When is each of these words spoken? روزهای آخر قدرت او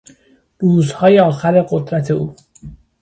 روزهای 0.57 1.19
آخر 1.19 1.61
قدرت 1.61 2.11
او 2.11 2.35